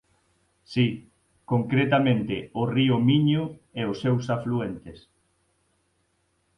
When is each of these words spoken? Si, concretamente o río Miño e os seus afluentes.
Si, 0.71 0.85
concretamente 1.51 2.35
o 2.61 2.63
río 2.75 2.95
Miño 3.09 3.41
e 3.79 3.81
os 3.91 3.97
seus 4.03 4.23
afluentes. 4.35 4.99